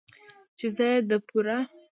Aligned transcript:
،چې 0.57 0.67
زه 0.75 0.85
يې 0.91 0.97
د 1.09 1.11
پوره 1.27 1.57